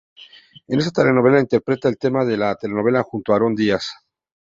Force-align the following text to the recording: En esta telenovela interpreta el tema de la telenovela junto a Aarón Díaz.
En 0.67 0.79
esta 0.79 1.03
telenovela 1.03 1.39
interpreta 1.41 1.87
el 1.87 1.99
tema 1.99 2.25
de 2.25 2.35
la 2.35 2.55
telenovela 2.55 3.03
junto 3.03 3.33
a 3.33 3.35
Aarón 3.35 3.53
Díaz. 3.53 3.85